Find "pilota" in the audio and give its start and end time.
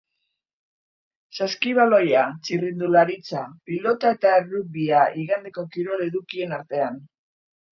3.69-4.15